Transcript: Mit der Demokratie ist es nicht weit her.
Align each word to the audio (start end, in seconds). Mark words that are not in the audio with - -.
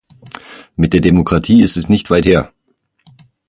Mit 0.75 0.93
der 0.93 0.99
Demokratie 0.99 1.61
ist 1.61 1.77
es 1.77 1.87
nicht 1.87 2.09
weit 2.09 2.25
her. 2.25 2.51